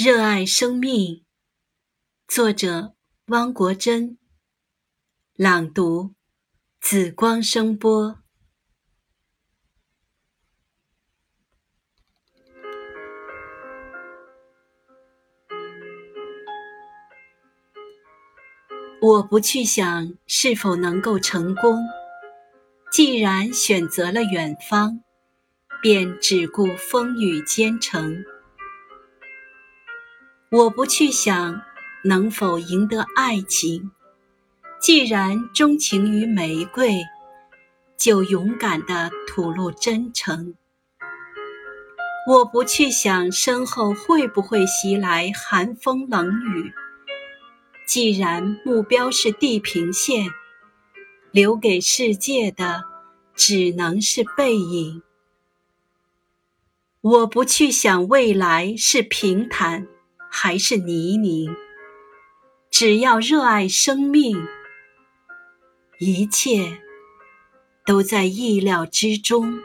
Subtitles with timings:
[0.00, 1.24] 热爱生命。
[2.28, 2.94] 作者：
[3.26, 4.16] 汪国真。
[5.34, 6.14] 朗读：
[6.80, 8.20] 紫光声波。
[19.00, 21.82] 我不去想是否能够成功，
[22.92, 25.02] 既然选择了远方，
[25.82, 28.24] 便只顾风雨兼程。
[30.50, 31.60] 我不去想
[32.04, 33.90] 能否赢得爱情，
[34.80, 37.04] 既然钟情于玫瑰，
[37.98, 40.54] 就勇敢地吐露真诚。
[42.26, 46.72] 我不去想身后会不会袭来寒风冷雨，
[47.86, 50.30] 既然目标是地平线，
[51.30, 52.84] 留给世界的
[53.34, 55.02] 只能是背影。
[57.02, 59.86] 我不去想未来是平坦。
[60.40, 61.52] 还是泥泞，
[62.70, 64.40] 只要热爱生命，
[65.98, 66.78] 一切
[67.84, 69.58] 都在意料之中。